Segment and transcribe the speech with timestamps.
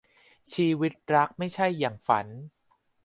[0.53, 2.27] ชีวิตรักไม่ใช่อย่างฝัน